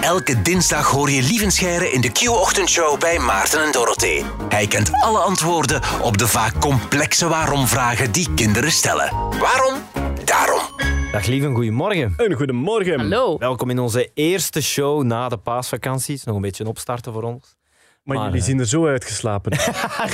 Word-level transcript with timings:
Elke 0.00 0.42
dinsdag 0.42 0.90
hoor 0.90 1.10
je 1.10 1.22
Lievenscheire 1.22 1.90
in 1.92 2.00
de 2.00 2.12
Q-ochtendshow 2.12 3.00
bij 3.00 3.18
Maarten 3.18 3.64
en 3.64 3.72
Dorothee. 3.72 4.24
Hij 4.48 4.66
kent 4.66 4.90
alle 4.92 5.18
antwoorden 5.18 5.80
op 6.02 6.18
de 6.18 6.26
vaak 6.28 6.60
complexe 6.60 7.28
waarom-vragen 7.28 8.12
die 8.12 8.34
kinderen 8.34 8.70
stellen. 8.70 9.10
Waarom? 9.38 9.74
Daarom. 10.24 10.60
Dag 11.12 11.26
lieve, 11.26 11.48
goedemorgen. 11.48 12.14
Een 12.16 12.34
goedemorgen. 12.34 12.98
Hallo. 12.98 13.38
Welkom 13.38 13.70
in 13.70 13.78
onze 13.78 14.10
eerste 14.14 14.62
show 14.62 15.02
na 15.02 15.28
de 15.28 15.36
paasvakanties. 15.36 16.24
Nog 16.24 16.36
een 16.36 16.42
beetje 16.42 16.64
een 16.64 16.70
opstarten 16.70 17.12
voor 17.12 17.22
ons. 17.22 17.56
Maar, 18.02 18.16
Maar, 18.16 18.24
jullie 18.24 18.40
eh, 18.40 18.46
zien 18.46 18.58
er 18.58 18.66
zo 18.66 18.86
uitgeslapen. 18.86 19.52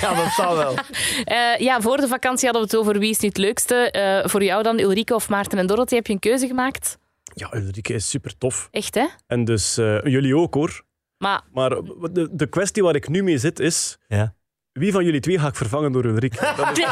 Ja, 0.01 0.15
dat 0.15 0.33
zal 0.37 0.57
wel. 0.57 0.75
Eh, 1.25 1.59
ja, 1.59 1.81
voor 1.81 1.97
de 1.97 2.09
vakantie 2.09 2.49
hadden 2.49 2.69
we 2.69 2.77
het 2.77 2.87
over 2.87 2.99
wie 3.01 3.11
is 3.11 3.19
nu 3.19 3.29
het 3.29 3.37
leukste. 3.37 3.91
Eh, 3.91 4.29
voor 4.29 4.43
jou 4.45 4.63
dan, 4.63 4.79
Ulrike 4.79 5.15
of 5.15 5.29
Maarten 5.29 5.59
en 5.59 5.67
Dorothee, 5.67 5.99
heb 5.99 6.07
je 6.07 6.13
een 6.13 6.19
keuze 6.19 6.47
gemaakt? 6.47 6.99
Ja, 7.35 7.55
Ulrike 7.55 7.95
is 7.95 8.11
super 8.11 8.39
tof. 8.39 8.69
Echt, 8.71 8.95
hè? 8.95 9.07
En 9.27 9.45
dus 9.45 9.79
eh, 9.79 10.03
jullie 10.03 10.37
ook 10.37 10.55
hoor. 10.55 10.83
Maar 11.19 11.41
Maar 11.53 11.71
de, 12.13 12.29
de 12.33 12.47
kwestie 12.47 12.83
waar 12.83 12.95
ik 12.95 13.09
nu 13.09 13.23
mee 13.23 13.39
zit 13.39 13.61
is: 13.61 13.99
Ja. 14.09 14.35
wie 14.73 14.93
van 14.93 15.05
jullie 15.05 15.21
twee 15.21 15.39
ga 15.39 15.47
ik 15.49 15.57
vervangen 15.57 15.93
door 15.93 16.05
Ulrike? 16.05 16.37
Is- 16.75 16.87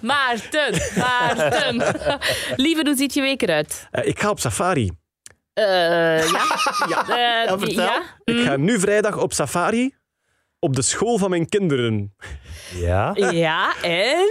Maarten, 0.10 0.80
Maarten. 0.98 1.76
Lieve, 2.56 2.82
hoe 2.84 2.96
ziet 2.96 3.14
je 3.14 3.20
week 3.20 3.42
eruit? 3.42 3.88
Eh, 3.90 4.06
ik 4.06 4.20
ga 4.20 4.30
op 4.30 4.40
safari. 4.40 4.90
Eh, 5.52 5.64
ja. 6.30 6.44
Ja, 6.88 7.04
Ja, 7.16 7.58
vertel. 7.58 7.84
ja. 7.84 8.02
Ik 8.24 8.40
ga 8.44 8.56
nu 8.56 8.80
vrijdag 8.80 9.18
op 9.18 9.32
safari 9.32 9.94
op 10.58 10.76
de 10.76 10.82
school 10.82 11.18
van 11.18 11.30
mijn 11.30 11.48
kinderen. 11.48 12.14
Ja? 12.74 13.14
Ja, 13.30 13.82
en? 13.82 14.28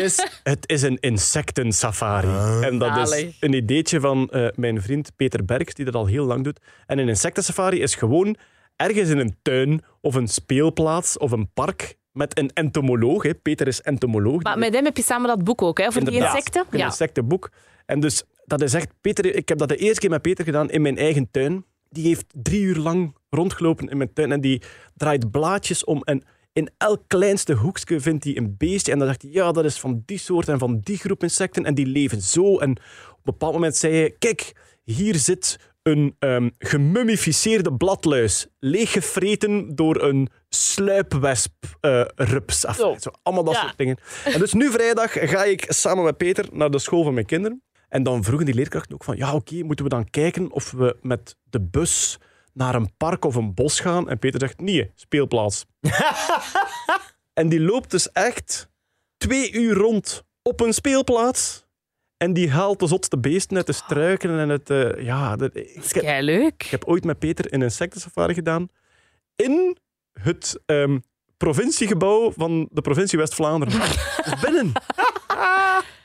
Is, 0.00 0.26
het 0.42 0.68
is 0.68 0.82
een 0.82 0.98
insectensafari. 1.00 2.62
En 2.66 2.78
dat 2.78 2.96
is 3.08 3.34
een 3.40 3.52
ideetje 3.52 4.00
van 4.00 4.28
eh, 4.30 4.46
mijn 4.54 4.82
vriend 4.82 5.16
Peter 5.16 5.44
Berks, 5.44 5.74
die 5.74 5.84
dat 5.84 5.94
al 5.94 6.06
heel 6.06 6.24
lang 6.24 6.44
doet. 6.44 6.60
En 6.86 6.98
een 6.98 7.08
insectensafari 7.08 7.80
is 7.80 7.94
gewoon 7.94 8.36
ergens 8.76 9.08
in 9.08 9.18
een 9.18 9.36
tuin 9.42 9.82
of 10.00 10.14
een 10.14 10.28
speelplaats 10.28 11.18
of 11.18 11.30
een 11.30 11.50
park 11.54 11.96
met 12.12 12.38
een 12.38 12.50
entomoloog. 12.52 13.22
Hè. 13.22 13.34
Peter 13.34 13.66
is 13.66 13.80
entomoloog. 13.80 14.42
Maar 14.42 14.58
met 14.58 14.74
hem 14.74 14.84
heb 14.84 14.96
je 14.96 15.02
samen 15.02 15.28
dat 15.28 15.44
boek 15.44 15.62
ook, 15.62 15.78
hè? 15.78 15.92
Voor 15.92 16.04
die 16.04 16.20
insecten? 16.20 16.64
Een 16.70 16.78
Ja. 16.78 16.84
insectenboek. 16.84 17.50
En 17.86 18.00
dus, 18.00 18.22
dat 18.44 18.62
is 18.62 18.74
echt... 18.74 18.88
Peter, 19.00 19.34
ik 19.34 19.48
heb 19.48 19.58
dat 19.58 19.68
de 19.68 19.76
eerste 19.76 20.00
keer 20.00 20.10
met 20.10 20.22
Peter 20.22 20.44
gedaan 20.44 20.70
in 20.70 20.82
mijn 20.82 20.98
eigen 20.98 21.30
tuin. 21.30 21.64
Die 21.88 22.06
heeft 22.06 22.24
drie 22.42 22.60
uur 22.62 22.76
lang 22.76 23.16
rondgelopen 23.36 23.88
in 23.88 23.96
mijn 23.96 24.12
tuin 24.12 24.32
en 24.32 24.40
die 24.40 24.62
draait 24.96 25.30
blaadjes 25.30 25.84
om. 25.84 26.02
En 26.02 26.22
in 26.52 26.70
elk 26.78 27.02
kleinste 27.06 27.52
hoekje 27.52 28.00
vindt 28.00 28.24
hij 28.24 28.36
een 28.36 28.54
beestje. 28.58 28.92
En 28.92 28.98
dan 28.98 29.06
zegt 29.06 29.22
hij, 29.22 29.30
ja, 29.30 29.52
dat 29.52 29.64
is 29.64 29.80
van 29.80 30.02
die 30.06 30.18
soort 30.18 30.48
en 30.48 30.58
van 30.58 30.80
die 30.80 30.96
groep 30.96 31.22
insecten. 31.22 31.64
En 31.64 31.74
die 31.74 31.86
leven 31.86 32.20
zo. 32.22 32.58
En 32.58 32.70
op 32.70 33.16
een 33.16 33.22
bepaald 33.24 33.52
moment 33.52 33.76
zei 33.76 33.94
hij, 33.94 34.14
kijk, 34.18 34.52
hier 34.84 35.14
zit 35.14 35.58
een 35.82 36.16
ehm 36.18 36.48
gemummificeerde 36.58 37.72
bladluis. 37.72 38.46
Leeggevreten 38.58 39.74
door 39.74 40.02
een 40.02 40.28
sluipwesp-rups. 40.48 42.60
Zo, 42.60 42.96
allemaal 43.22 43.44
dat 43.44 43.54
Ja. 43.54 43.60
soort 43.60 43.78
dingen. 43.78 43.96
En 44.24 44.38
dus 44.38 44.52
nu 44.52 44.70
vrijdag 44.70 45.12
ga 45.12 45.44
ik 45.44 45.64
samen 45.68 46.04
met 46.04 46.16
Peter 46.16 46.46
naar 46.52 46.70
de 46.70 46.78
school 46.78 47.02
van 47.04 47.14
mijn 47.14 47.26
kinderen. 47.26 47.62
En 47.88 48.02
dan 48.02 48.24
vroegen 48.24 48.46
die 48.46 48.54
leerkrachten 48.54 48.94
ook 48.94 49.04
van, 49.04 49.16
ja 49.16 49.34
oké, 49.34 49.62
moeten 49.62 49.84
we 49.84 49.90
dan 49.90 50.10
kijken 50.10 50.50
of 50.52 50.70
we 50.70 50.96
met 51.02 51.36
de 51.50 51.60
bus 51.60 52.18
naar 52.52 52.74
een 52.74 52.96
park 52.96 53.24
of 53.24 53.34
een 53.34 53.54
bos 53.54 53.80
gaan? 53.80 54.08
En 54.08 54.18
Peter 54.18 54.40
zegt, 54.40 54.60
nee, 54.60 54.90
speelplaats. 54.94 55.66
en 57.40 57.48
die 57.48 57.60
loopt 57.60 57.90
dus 57.90 58.12
echt 58.12 58.68
twee 59.16 59.52
uur 59.52 59.74
rond 59.74 60.22
op 60.42 60.60
een 60.60 60.72
speelplaats. 60.72 61.66
En 62.16 62.32
die 62.32 62.50
haalt 62.50 62.78
de 62.78 62.86
zotste 62.86 63.18
beesten 63.18 63.56
uit 63.56 63.66
de 63.66 63.72
struiken 63.72 64.38
en 64.38 64.48
het... 64.48 64.70
eh, 64.70 65.04
ja, 65.04 65.36
dat, 65.36 65.56
ik, 65.56 65.82
heb, 65.92 66.02
Kei 66.02 66.22
leuk. 66.24 66.62
ik 66.62 66.70
heb 66.70 66.84
ooit 66.84 67.04
met 67.04 67.18
Peter 67.18 67.52
een 67.52 67.62
insectensafari 67.62 68.34
gedaan 68.34 68.68
in 69.36 69.76
het 70.12 70.60
ehm, 70.66 70.98
provinciegebouw 71.36 72.32
van 72.32 72.68
de 72.70 72.80
provincie 72.80 73.18
West-Vlaanderen. 73.18 73.80
Binnen. 74.42 74.72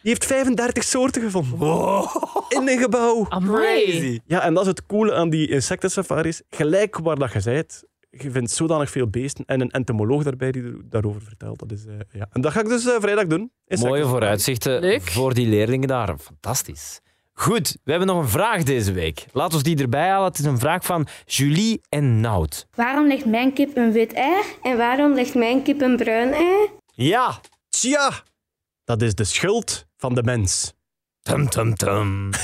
Die 0.08 0.16
heeft 0.16 0.26
35 0.32 0.84
soorten 0.84 1.22
gevonden. 1.22 2.10
In 2.50 2.68
een 2.68 2.78
gebouw. 2.80 3.26
Amai. 3.30 4.22
Ja, 4.26 4.42
en 4.42 4.54
dat 4.54 4.64
is 4.64 4.70
het 4.70 4.86
coole 4.86 5.14
aan 5.14 5.30
die 5.30 5.50
insectensafaris. 5.50 6.42
Gelijk 6.50 6.98
waar 6.98 7.16
dat 7.16 7.34
je 7.34 7.40
zijt, 7.40 7.84
je 8.10 8.32
vindt 8.32 8.52
zodanig 8.52 8.90
veel 8.90 9.10
beesten 9.10 9.46
en 9.46 9.62
een 9.62 9.70
entomoloog 9.72 10.24
daarbij 10.24 10.52
die 10.52 10.64
er- 10.64 10.82
daarover 10.90 11.22
vertelt. 11.22 11.60
Dat 11.60 11.72
is, 11.72 11.86
eh, 11.86 11.94
ja. 12.12 12.28
En 12.32 12.42
dat 12.42 12.52
ga 12.52 12.60
ik 12.60 12.68
dus 12.68 12.86
eh, 12.86 12.96
vrijdag 13.00 13.26
doen. 13.28 13.52
Mooie 13.80 14.06
vooruitzichten 14.06 14.80
Leuk. 14.80 15.02
voor 15.02 15.34
die 15.34 15.48
leerlingen 15.48 15.88
daar. 15.88 16.18
Fantastisch. 16.18 17.00
Goed, 17.34 17.78
we 17.84 17.90
hebben 17.92 18.08
nog 18.08 18.18
een 18.22 18.30
vraag 18.30 18.64
deze 18.64 18.92
week. 18.92 19.26
Laat 19.32 19.54
ons 19.54 19.64
die 19.64 19.78
erbij 19.82 20.10
halen. 20.10 20.28
Het 20.28 20.40
is 20.40 20.46
een 20.46 20.60
vraag 20.60 20.86
van 20.86 21.08
Julie 21.26 21.82
en 21.90 22.20
Nout. 22.20 22.68
Waarom 22.76 23.08
legt 23.08 23.26
mijn 23.26 23.54
kip 23.54 23.78
een 23.78 23.92
wit 23.92 24.14
ei 24.14 24.42
en 24.62 24.78
waarom 24.78 25.14
legt 25.14 25.36
mijn 25.36 25.64
kip 25.64 25.82
een 25.82 25.96
bruin 25.98 26.34
ei? 26.34 26.70
Ja. 26.94 27.40
Tja, 27.70 28.12
dat 28.84 29.02
is 29.02 29.16
de 29.16 29.24
schuld 29.24 29.86
van 29.98 30.16
de 30.16 30.24
mens. 30.24 30.74
Tum, 31.22 31.50
tum, 31.50 31.76
tum. 31.76 32.30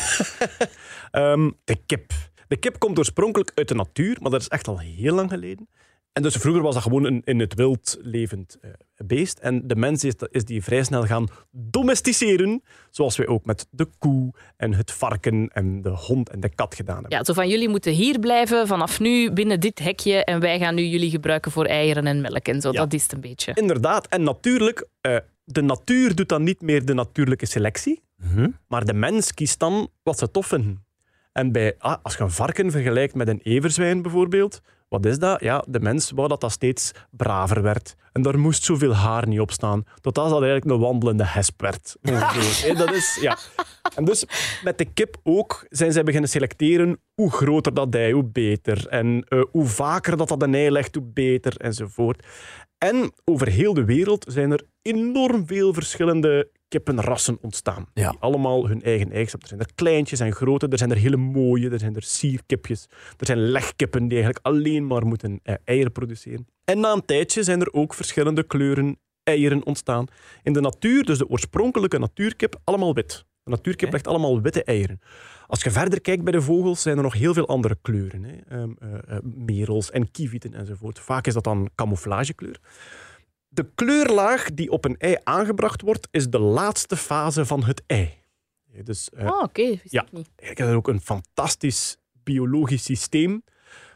Ehm, 1.11 1.51
de 1.63 1.75
kip. 1.85 2.11
De 2.47 2.57
kip 2.57 2.79
komt 2.79 2.97
oorspronkelijk 2.97 3.51
uit 3.55 3.67
de 3.67 3.75
natuur, 3.75 4.17
maar 4.21 4.31
dat 4.31 4.41
is 4.41 4.47
echt 4.47 4.67
al 4.67 4.79
heel 4.79 5.13
lang 5.15 5.29
geleden. 5.29 5.69
En 6.13 6.21
dus 6.21 6.35
vroeger 6.35 6.61
was 6.61 6.73
dat 6.73 6.83
gewoon 6.83 7.03
een 7.05 7.21
in 7.25 7.39
het 7.39 7.53
wild 7.53 7.97
levend 8.01 8.57
eh, 8.61 8.71
beest. 9.05 9.39
En 9.39 9.67
de 9.67 9.75
mens 9.75 10.03
is, 10.03 10.13
is 10.31 10.45
die 10.45 10.63
vrij 10.63 10.83
snel 10.83 11.05
gaan 11.05 11.27
domesticeren, 11.51 12.63
zoals 12.89 13.17
wij 13.17 13.27
ook 13.27 13.45
met 13.45 13.67
de 13.71 13.87
koe 13.99 14.33
en 14.57 14.73
het 14.73 14.91
varken 14.91 15.49
en 15.53 15.81
de 15.81 15.89
hond 15.89 16.29
en 16.29 16.39
de 16.39 16.49
kat 16.49 16.75
gedaan 16.75 16.99
hebben. 16.99 17.17
Ja, 17.17 17.23
zo 17.23 17.33
van 17.33 17.49
jullie 17.49 17.69
moeten 17.69 17.91
hier 17.91 18.19
blijven 18.19 18.67
vanaf 18.67 18.99
nu 18.99 19.31
binnen 19.31 19.59
dit 19.59 19.79
hekje 19.79 20.23
en 20.23 20.39
wij 20.39 20.59
gaan 20.59 20.75
nu 20.75 20.83
jullie 20.83 21.09
gebruiken 21.09 21.51
voor 21.51 21.65
eieren 21.65 22.07
en 22.07 22.21
melk 22.21 22.47
en 22.47 22.61
zo. 22.61 22.71
Ja. 22.71 22.79
Dat 22.79 22.93
is 22.93 23.03
het 23.03 23.13
een 23.13 23.21
beetje. 23.21 23.51
Inderdaad, 23.53 24.07
en 24.07 24.23
natuurlijk, 24.23 24.87
eh, 25.01 25.17
de 25.43 25.61
natuur 25.61 26.15
doet 26.15 26.29
dan 26.29 26.43
niet 26.43 26.61
meer 26.61 26.85
de 26.85 26.93
natuurlijke 26.93 27.45
selectie, 27.45 28.01
Mhm. 28.17 28.49
maar 28.67 28.85
de 28.85 28.93
mens 28.93 29.33
kiest 29.33 29.59
dan 29.59 29.89
wat 30.03 30.17
ze 30.19 30.31
tof 30.31 30.47
vinden. 30.47 30.85
En 31.31 31.51
bij, 31.51 31.75
ah, 31.77 31.95
als 32.03 32.15
je 32.15 32.23
een 32.23 32.31
varken 32.31 32.71
vergelijkt 32.71 33.15
met 33.15 33.27
een 33.27 33.39
everzwijn 33.43 34.01
bijvoorbeeld, 34.01 34.61
wat 34.89 35.05
is 35.05 35.19
dat? 35.19 35.39
Ja, 35.41 35.63
de 35.67 35.79
mens 35.79 36.11
wou 36.11 36.27
dat 36.27 36.41
dat 36.41 36.51
steeds 36.51 36.91
braver 37.11 37.61
werd. 37.61 37.95
En 38.11 38.21
daar 38.21 38.39
moest 38.39 38.63
zoveel 38.63 38.95
haar 38.95 39.27
niet 39.27 39.39
op 39.39 39.51
staan. 39.51 39.83
Totdat 40.01 40.29
dat 40.29 40.41
eigenlijk 40.41 40.71
een 40.71 40.79
wandelende 40.79 41.25
hesp 41.25 41.61
werd. 41.61 41.95
ongeveer. 42.09 42.67
Hè, 42.69 42.75
dat 42.75 42.91
is, 42.93 43.17
ja. 43.21 43.37
En 43.95 44.05
dus 44.05 44.25
met 44.63 44.77
de 44.77 44.85
kip 44.85 45.17
ook 45.23 45.65
zijn 45.69 45.91
zij 45.91 46.03
beginnen 46.03 46.29
selecteren 46.29 46.99
hoe 47.13 47.31
groter 47.31 47.73
dat 47.73 47.95
ei, 47.95 48.13
hoe 48.13 48.23
beter. 48.25 48.87
En 48.87 49.23
eh, 49.27 49.43
hoe 49.51 49.65
vaker 49.65 50.17
dat 50.17 50.27
dat 50.27 50.41
een 50.41 50.53
ei 50.53 50.71
legt, 50.71 50.95
hoe 50.95 51.03
beter, 51.13 51.57
enzovoort. 51.57 52.25
En 52.83 53.11
over 53.23 53.47
heel 53.47 53.73
de 53.73 53.85
wereld 53.85 54.25
zijn 54.29 54.51
er 54.51 54.63
enorm 54.81 55.47
veel 55.47 55.73
verschillende 55.73 56.49
kippenrassen 56.67 57.37
ontstaan. 57.41 57.85
Ja. 57.93 58.09
Die 58.09 58.19
allemaal 58.19 58.67
hun 58.67 58.83
eigen 58.83 59.11
eigenschappen. 59.11 59.49
Er 59.49 59.55
zijn 59.55 59.69
er 59.69 59.75
kleintjes 59.75 60.19
en 60.19 60.33
grote, 60.33 60.67
er 60.67 60.77
zijn 60.77 60.91
er 60.91 60.97
hele 60.97 61.17
mooie, 61.17 61.69
er 61.69 61.79
zijn 61.79 61.95
er 61.95 62.03
sierkipjes, 62.03 62.87
er 63.17 63.25
zijn 63.25 63.37
legkippen 63.37 64.07
die 64.07 64.17
eigenlijk 64.17 64.45
alleen 64.45 64.87
maar 64.87 65.05
moeten 65.05 65.39
eh, 65.43 65.55
eieren 65.63 65.91
produceren. 65.91 66.47
En 66.65 66.79
na 66.79 66.91
een 66.91 67.05
tijdje 67.05 67.43
zijn 67.43 67.61
er 67.61 67.73
ook 67.73 67.93
verschillende 67.93 68.43
kleuren 68.43 68.97
eieren 69.23 69.65
ontstaan. 69.65 70.05
In 70.41 70.53
de 70.53 70.61
natuur, 70.61 71.03
dus 71.03 71.17
de 71.17 71.29
oorspronkelijke 71.29 71.99
natuurkip, 71.99 72.59
allemaal 72.63 72.93
wit. 72.93 73.25
De 73.43 73.49
natuurkip 73.49 73.91
legt 73.91 74.07
allemaal 74.07 74.41
witte 74.41 74.63
eieren. 74.63 74.99
Als 75.53 75.63
je 75.63 75.71
verder 75.71 76.01
kijkt 76.01 76.23
bij 76.23 76.31
de 76.31 76.41
vogels, 76.41 76.81
zijn 76.81 76.97
er 76.97 77.03
nog 77.03 77.13
heel 77.13 77.33
veel 77.33 77.47
andere 77.47 77.77
kleuren. 77.81 78.23
Hè. 78.23 78.35
Eh, 78.37 79.17
merels 79.23 79.91
en 79.91 80.11
kievieten 80.11 80.53
enzovoort. 80.53 80.99
Vaak 80.99 81.27
is 81.27 81.33
dat 81.33 81.43
dan 81.43 81.69
camouflagekleur. 81.75 82.59
De 83.47 83.71
kleurlaag 83.75 84.53
die 84.53 84.71
op 84.71 84.85
een 84.85 84.97
ei 84.97 85.17
aangebracht 85.23 85.81
wordt, 85.81 86.07
is 86.11 86.29
de 86.29 86.39
laatste 86.39 86.97
fase 86.97 87.45
van 87.45 87.63
het 87.63 87.83
ei. 87.87 88.13
Dus 88.83 89.09
eh, 89.09 89.25
Oh, 89.25 89.41
oké. 89.43 89.67
wist 89.67 89.91
ja. 89.91 90.01
ik 90.01 90.11
niet. 90.11 90.29
eigenlijk 90.35 90.59
is 90.59 90.65
dat 90.65 90.75
ook 90.75 90.87
een 90.87 91.01
fantastisch 91.01 91.97
biologisch 92.23 92.83
systeem. 92.83 93.43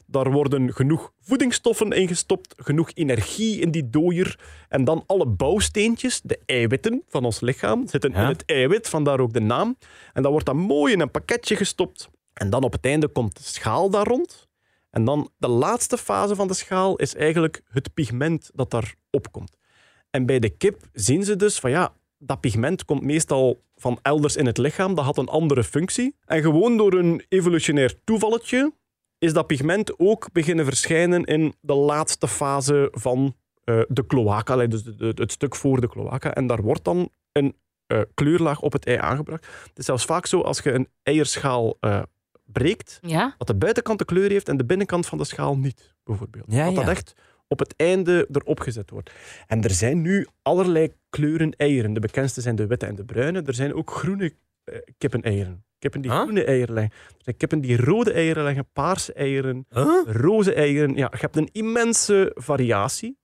Daar 0.09 0.31
worden 0.31 0.73
genoeg 0.73 1.11
voedingsstoffen 1.21 1.91
in 1.91 2.07
gestopt, 2.07 2.53
genoeg 2.57 2.91
energie 2.93 3.59
in 3.59 3.71
die 3.71 3.89
dooier. 3.89 4.39
En 4.69 4.83
dan 4.83 5.03
alle 5.05 5.25
bouwsteentjes, 5.25 6.21
de 6.23 6.39
eiwitten 6.45 7.03
van 7.07 7.25
ons 7.25 7.39
lichaam, 7.39 7.87
zitten 7.87 8.11
Ja. 8.11 8.21
in 8.21 8.27
het 8.27 8.45
eiwit, 8.45 8.89
vandaar 8.89 9.19
ook 9.19 9.33
de 9.33 9.39
naam. 9.39 9.77
En 10.13 10.21
dan 10.21 10.31
wordt 10.31 10.45
dat 10.45 10.55
mooi 10.55 10.93
in 10.93 10.99
een 10.99 11.11
pakketje 11.11 11.55
gestopt. 11.55 12.09
En 12.33 12.49
dan 12.49 12.63
op 12.63 12.71
het 12.71 12.85
einde 12.85 13.07
komt 13.07 13.37
de 13.37 13.43
schaal 13.43 13.89
daar 13.89 14.05
rond. 14.07 14.47
En 14.89 15.05
dan 15.05 15.29
de 15.37 15.47
laatste 15.47 15.97
fase 15.97 16.35
van 16.35 16.47
de 16.47 16.53
schaal 16.53 16.95
is 16.95 17.15
eigenlijk 17.15 17.61
het 17.69 17.93
pigment 17.93 18.49
dat 18.53 18.71
daarop 18.71 19.31
komt. 19.31 19.57
En 20.09 20.25
bij 20.25 20.39
de 20.39 20.49
kip 20.49 20.81
zien 20.93 21.23
ze 21.23 21.35
dus 21.35 21.59
van 21.59 21.69
ja, 21.69 21.93
dat 22.17 22.39
pigment 22.39 22.85
komt 22.85 23.01
meestal 23.01 23.61
van 23.75 23.99
elders 24.01 24.35
in 24.35 24.45
het 24.45 24.57
lichaam. 24.57 24.95
Dat 24.95 25.05
had 25.05 25.17
een 25.17 25.27
andere 25.27 25.63
functie. 25.63 26.15
En 26.25 26.41
gewoon 26.41 26.77
door 26.77 26.93
een 26.93 27.25
evolutionair 27.29 27.93
toevalletje 28.03 28.73
is 29.17 29.33
dat 29.33 29.47
pigment 29.47 29.99
ook 29.99 30.31
beginnen 30.31 30.65
verschijnen 30.65 31.23
in 31.23 31.53
de 31.61 31.73
laatste 31.73 32.27
fase 32.27 32.87
van 32.91 33.35
eh, 33.63 33.81
de 33.87 34.05
cloaca, 34.05 34.67
dus 34.67 34.83
de- 34.83 34.95
de- 34.95 35.11
het 35.15 35.31
stuk 35.31 35.55
voor 35.55 35.81
de 35.81 35.87
cloaca. 35.89 36.33
En 36.33 36.47
daar 36.47 36.61
wordt 36.61 36.83
dan 36.83 37.09
een 37.31 37.55
eh, 37.87 38.01
kleurlaag 38.13 38.61
op 38.61 38.73
het 38.73 38.85
ei 38.85 38.97
aangebracht. 38.97 39.45
Het 39.67 39.77
is 39.77 39.85
zelfs 39.85 40.05
vaak 40.05 40.25
zo, 40.25 40.41
als 40.41 40.59
je 40.59 40.71
een 40.71 40.87
eierschaal 41.03 41.77
eh, 41.79 42.01
breekt, 42.45 42.97
Ja? 43.01 43.35
dat 43.37 43.47
de 43.47 43.55
buitenkant 43.55 43.99
de 43.99 44.05
kleur 44.05 44.29
heeft 44.29 44.49
en 44.49 44.57
de 44.57 44.65
binnenkant 44.65 45.05
van 45.05 45.17
de 45.17 45.23
schaal 45.23 45.57
niet, 45.57 45.95
bijvoorbeeld. 46.03 46.45
Ja, 46.47 46.65
dat 46.65 46.75
dat 46.75 46.87
echt 46.87 47.13
op 47.47 47.59
het 47.59 47.73
einde 47.75 48.27
erop 48.31 48.59
gezet 48.59 48.89
wordt. 48.89 49.11
En 49.47 49.63
er 49.63 49.69
zijn 49.71 50.01
nu 50.01 50.27
allerlei 50.41 50.93
kleuren 51.09 51.51
eieren. 51.51 51.93
De 51.93 51.99
bekendste 51.99 52.41
zijn 52.41 52.55
de 52.55 52.67
witte 52.67 52.85
en 52.85 52.95
de 52.95 53.05
bruine. 53.05 53.41
Er 53.41 53.53
zijn 53.53 53.73
ook 53.73 53.91
groene 53.91 54.33
kippeneieren. 54.97 55.63
Kippen 55.79 56.01
die 56.01 56.11
Huh? 56.11 56.21
groene 56.21 56.43
eieren 56.43 56.73
leggen. 56.73 56.93
Er 57.07 57.23
zijn 57.23 57.37
kippen 57.37 57.61
die 57.61 57.77
rode 57.77 58.11
eieren 58.11 58.43
leggen, 58.43 58.67
paarse 58.73 59.13
eieren, 59.13 59.65
Huh? 59.69 60.01
roze 60.05 60.53
eieren. 60.53 60.95
Ja, 60.95 61.07
je 61.11 61.17
hebt 61.19 61.35
een 61.35 61.49
immense 61.51 62.31
variatie. 62.35 63.17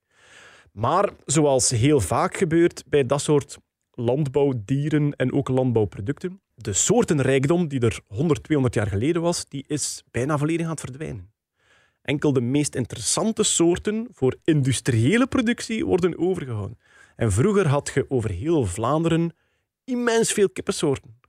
Maar 0.71 1.09
zoals 1.25 1.69
heel 1.69 1.99
vaak 1.99 2.37
gebeurt 2.37 2.83
bij 2.87 3.05
dat 3.05 3.21
soort 3.21 3.57
landbouwdieren 3.91 5.15
en 5.15 5.33
ook 5.33 5.47
landbouwproducten, 5.47 6.41
de 6.55 6.73
soortenrijkdom 6.73 7.67
die 7.67 7.79
er 7.79 7.99
100, 8.07 8.43
200 8.43 8.75
jaar 8.75 8.87
geleden 8.87 9.21
was, 9.21 9.45
die 9.47 9.63
is 9.67 10.03
bijna 10.11 10.37
volledig 10.37 10.65
aan 10.65 10.71
het 10.71 10.79
verdwijnen. 10.79 11.31
Enkel 12.01 12.33
de 12.33 12.41
meest 12.41 12.75
interessante 12.75 13.43
soorten 13.43 14.07
voor 14.11 14.35
industriële 14.43 15.27
productie 15.27 15.85
worden 15.85 16.17
overgehouden. 16.17 16.77
En 17.15 17.31
vroeger 17.31 17.67
had 17.67 17.91
je 17.93 18.05
over 18.09 18.29
heel 18.29 18.65
Vlaanderen 18.65 19.35
immens 19.83 20.31
veel 20.31 20.49
kippensoorten. 20.49 21.19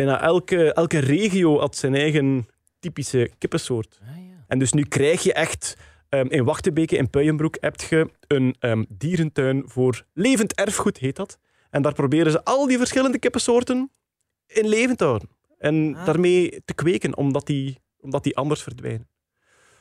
Bijna 0.00 0.20
elke, 0.20 0.72
elke 0.72 0.98
regio 0.98 1.58
had 1.58 1.76
zijn 1.76 1.94
eigen 1.94 2.48
typische 2.78 3.30
kippensoort. 3.38 3.98
Ah, 4.02 4.08
ja. 4.16 4.44
En 4.48 4.58
dus 4.58 4.72
nu 4.72 4.82
krijg 4.82 5.22
je 5.22 5.32
echt... 5.32 5.76
ehm, 6.08 6.26
in 6.26 6.44
Wachtebeke, 6.44 6.96
in 6.96 7.10
Puijenbroek, 7.10 7.56
heb 7.60 7.80
je 7.80 8.10
een 8.26 8.56
ehm, 8.58 8.84
dierentuin 8.88 9.62
voor 9.66 10.04
levend 10.14 10.54
erfgoed, 10.54 10.98
heet 10.98 11.16
dat. 11.16 11.38
En 11.70 11.82
daar 11.82 11.92
proberen 11.94 12.32
ze 12.32 12.44
al 12.44 12.66
die 12.66 12.78
verschillende 12.78 13.18
kippensoorten 13.18 13.90
in 14.46 14.68
leven 14.68 14.96
te 14.96 15.04
houden. 15.04 15.28
En 15.58 15.94
Ah. 15.96 16.06
daarmee 16.06 16.62
te 16.64 16.74
kweken, 16.74 17.16
omdat 17.16 17.46
die, 17.46 17.78
omdat 18.00 18.24
die 18.24 18.36
anders 18.36 18.62
verdwijnen. 18.62 19.08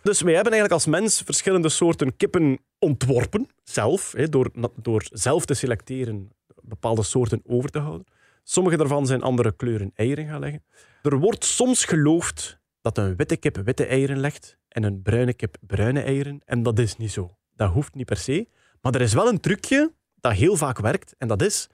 Dus 0.02 0.22
wij 0.22 0.34
hebben 0.34 0.52
eigenlijk 0.54 0.84
als 0.84 0.92
mens 0.94 1.22
verschillende 1.26 1.70
soorten 1.70 2.16
kippen 2.16 2.60
ontworpen, 2.80 3.48
zelf, 3.64 4.12
hè, 4.12 4.30
door, 4.30 4.52
door 4.76 5.06
zelf 5.12 5.46
te 5.46 5.54
selecteren 5.54 6.30
bepaalde 6.62 7.04
soorten 7.04 7.42
over 7.46 7.70
te 7.70 7.80
houden. 7.80 8.06
Sommige 8.50 8.78
daarvan 8.78 9.06
zijn 9.08 9.22
andere 9.22 9.52
kleuren 9.56 9.92
eieren 9.96 10.28
gaan 10.28 10.40
leggen. 10.40 10.64
Er 11.02 11.18
wordt 11.20 11.46
soms 11.46 11.86
geloofd 11.86 12.60
dat 12.82 12.98
een 12.98 13.16
witte 13.16 13.38
kip 13.38 13.56
witte 13.58 13.86
eieren 13.86 14.20
legt 14.20 14.58
en 14.68 14.84
een 14.84 15.02
bruine 15.02 15.34
kip 15.34 15.58
bruine 15.62 16.02
eieren. 16.02 16.42
En 16.46 16.64
dat 16.64 16.80
is 16.80 16.98
niet 16.98 17.12
zo. 17.12 17.38
Dat 17.56 17.72
hoeft 17.72 17.94
niet 17.96 18.06
per 18.06 18.18
se. 18.18 18.48
Maar 18.82 18.96
er 18.96 19.02
is 19.02 19.14
wel 19.14 19.28
een 19.28 19.40
trucje 19.40 19.94
dat 20.16 20.32
heel 20.34 20.56
vaak 20.56 20.80
werkt. 20.80 21.16
En 21.18 21.28
dat 21.28 21.42
is, 21.42 21.70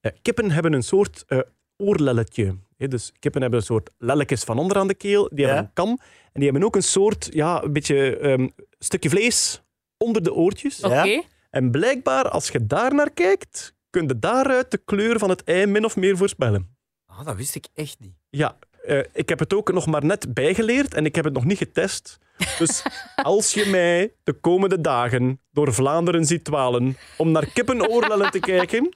eh, 0.00 0.12
kippen 0.22 0.50
hebben 0.50 0.72
een 0.72 0.82
soort 0.82 1.24
eh, 1.26 1.38
oorlelletje. 1.76 2.56
Hè, 2.76 2.88
dus 2.88 3.12
kippen 3.18 3.40
hebben 3.40 3.58
een 3.60 3.66
soort 3.66 3.90
lelletjes 3.98 4.44
van 4.44 4.58
onder 4.58 4.76
aan 4.76 4.88
de 4.88 4.94
keel. 4.94 5.28
Die 5.28 5.38
Ja. 5.38 5.46
hebben 5.46 5.64
een 5.64 5.72
kam. 5.72 5.88
En 6.24 6.40
die 6.40 6.44
hebben 6.44 6.62
ook 6.64 6.76
een 6.76 6.82
soort, 6.82 7.28
ja, 7.32 7.62
een 7.62 7.72
beetje 7.72 8.16
ehm, 8.18 8.48
stukje 8.78 9.08
vlees 9.10 9.62
onder 9.96 10.22
de 10.22 10.32
oortjes. 10.34 10.80
Oké. 10.80 11.22
En 11.50 11.70
blijkbaar, 11.70 12.28
als 12.28 12.48
je 12.48 12.66
daar 12.66 12.94
naar 12.94 13.10
kijkt, 13.10 13.74
kun 13.90 14.06
je 14.06 14.18
daaruit 14.18 14.70
de 14.70 14.78
kleur 14.84 15.18
van 15.18 15.28
het 15.28 15.44
ei 15.44 15.66
min 15.66 15.84
of 15.84 15.96
meer 15.96 16.16
voorspellen. 16.16 16.76
Ah, 17.06 17.24
dat 17.24 17.36
wist 17.36 17.54
ik 17.54 17.66
echt 17.74 17.96
niet. 18.00 18.14
Ja, 18.30 18.58
eh, 18.84 18.98
ik 19.12 19.28
heb 19.28 19.38
het 19.38 19.54
ook 19.54 19.72
nog 19.72 19.86
maar 19.86 20.04
net 20.04 20.34
bijgeleerd 20.34 20.94
en 20.94 21.04
ik 21.04 21.14
heb 21.14 21.24
het 21.24 21.34
nog 21.34 21.44
niet 21.44 21.58
getest. 21.58 22.18
Dus 22.58 22.82
als 23.22 23.54
je 23.54 23.66
mij 23.66 24.12
de 24.24 24.32
komende 24.32 24.80
dagen 24.80 25.40
door 25.50 25.74
Vlaanderen 25.74 26.24
ziet 26.24 26.44
dwalen 26.44 26.96
om 27.16 27.30
naar 27.30 27.46
kippenoorlellen 27.52 28.30
te 28.30 28.40
kijken, 28.40 28.88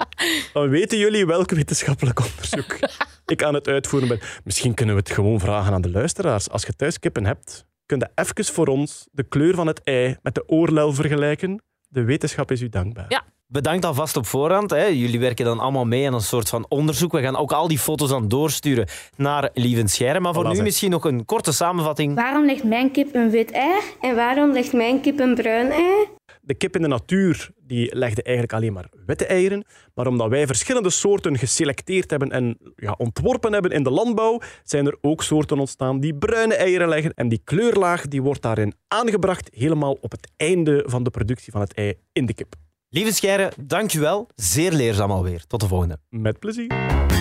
dan 0.52 0.68
weten 0.68 0.98
jullie 0.98 1.26
welk 1.26 1.50
wetenschappelijk 1.50 2.20
onderzoek 2.20 2.78
ik 3.26 3.42
aan 3.42 3.54
het 3.54 3.68
uitvoeren 3.68 4.08
ben. 4.08 4.20
Misschien 4.44 4.74
kunnen 4.74 4.94
we 4.94 5.00
het 5.00 5.10
gewoon 5.10 5.40
vragen 5.40 5.72
aan 5.72 5.82
de 5.82 5.90
luisteraars. 5.90 6.50
Als 6.50 6.62
je 6.62 6.76
thuis 6.76 6.98
kippen 6.98 7.26
hebt, 7.26 7.66
kun 7.86 7.98
je 7.98 8.10
even 8.14 8.44
voor 8.44 8.66
ons 8.66 9.08
de 9.12 9.22
kleur 9.22 9.54
van 9.54 9.66
het 9.66 9.82
ei 9.82 10.16
met 10.22 10.34
de 10.34 10.48
oorlel 10.48 10.92
vergelijken. 10.92 11.62
De 11.88 12.04
wetenschap 12.04 12.50
is 12.50 12.60
u 12.60 12.68
dankbaar. 12.68 13.06
Ja. 13.08 13.24
Bedankt 13.54 13.84
alvast 13.84 14.16
op 14.16 14.26
voorhand. 14.26 14.70
Hè. 14.70 14.84
Jullie 14.84 15.20
werken 15.20 15.44
dan 15.44 15.58
allemaal 15.58 15.84
mee 15.84 16.06
aan 16.06 16.14
een 16.14 16.20
soort 16.20 16.48
van 16.48 16.66
onderzoek. 16.68 17.12
We 17.12 17.20
gaan 17.20 17.36
ook 17.36 17.52
al 17.52 17.68
die 17.68 17.78
foto's 17.78 18.08
dan 18.08 18.28
doorsturen 18.28 18.86
naar 19.16 19.50
Lieven 19.52 19.88
Scheire. 19.88 20.20
Maar 20.20 20.34
voor 20.34 20.44
Voilà, 20.44 20.48
nu 20.48 20.54
zeg. 20.54 20.64
misschien 20.64 20.90
nog 20.90 21.04
een 21.04 21.24
korte 21.24 21.52
samenvatting. 21.52 22.14
Waarom 22.14 22.46
legt 22.46 22.64
mijn 22.64 22.90
kip 22.90 23.14
een 23.14 23.30
wit 23.30 23.50
ei 23.50 23.80
en 24.00 24.16
waarom 24.16 24.52
legt 24.52 24.72
mijn 24.72 25.00
kip 25.00 25.18
een 25.18 25.34
bruin 25.34 25.70
ei? 25.70 26.08
De 26.40 26.54
kip 26.54 26.76
in 26.76 26.82
de 26.82 26.88
natuur 26.88 27.50
die 27.56 27.96
legde 27.96 28.22
eigenlijk 28.22 28.56
alleen 28.56 28.72
maar 28.72 28.88
witte 29.06 29.26
eieren. 29.26 29.64
Maar 29.94 30.06
omdat 30.06 30.28
wij 30.28 30.46
verschillende 30.46 30.90
soorten 30.90 31.38
geselecteerd 31.38 32.10
hebben 32.10 32.30
en 32.30 32.58
ja, 32.76 32.94
ontworpen 32.98 33.52
hebben 33.52 33.70
in 33.70 33.82
de 33.82 33.90
landbouw, 33.90 34.40
zijn 34.62 34.86
er 34.86 34.96
ook 35.00 35.22
soorten 35.22 35.58
ontstaan 35.58 36.00
die 36.00 36.14
bruine 36.14 36.54
eieren 36.54 36.88
leggen. 36.88 37.14
En 37.14 37.28
die 37.28 37.40
kleurlaag 37.44 38.08
die 38.08 38.22
wordt 38.22 38.42
daarin 38.42 38.74
aangebracht, 38.88 39.48
helemaal 39.52 39.98
op 40.00 40.10
het 40.10 40.30
einde 40.36 40.82
van 40.86 41.02
de 41.02 41.10
productie 41.10 41.52
van 41.52 41.60
het 41.60 41.74
ei 41.74 41.94
in 42.12 42.26
de 42.26 42.34
kip. 42.34 42.54
Lieve 42.94 43.12
Scheire, 43.12 43.52
dankjewel. 43.60 44.28
Zeer 44.34 44.72
leerzaam 44.72 45.10
alweer. 45.10 45.44
Tot 45.46 45.60
de 45.60 45.68
volgende. 45.68 45.98
Met 46.10 46.38
plezier. 46.38 46.74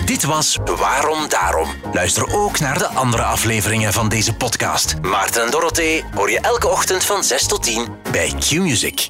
Dit 0.04 0.24
was 0.24 0.58
Waarom 0.64 1.28
Daarom. 1.28 1.68
Luister 1.92 2.34
ook 2.34 2.58
naar 2.58 2.78
de 2.78 2.86
andere 2.86 3.22
afleveringen 3.22 3.92
van 3.92 4.08
deze 4.08 4.34
podcast. 4.34 5.00
Maarten 5.02 5.44
en 5.44 5.50
Dorothee 5.50 6.04
hoor 6.14 6.30
je 6.30 6.40
elke 6.40 6.68
ochtend 6.68 7.04
van 7.04 7.24
6 7.24 7.46
tot 7.46 7.62
10 7.62 7.88
bij 8.12 8.32
Q-Music. 8.38 9.06